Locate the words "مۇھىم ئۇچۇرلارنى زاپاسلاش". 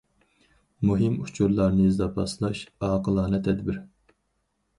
0.89-2.63